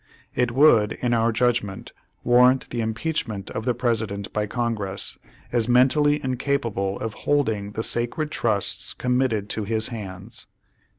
[0.33, 1.91] It would, in our judg ment,
[2.23, 5.19] warrant the impeachment of the President by Con gress
[5.51, 10.47] as mentally incapable of holding the sacred trusts committed to his hands."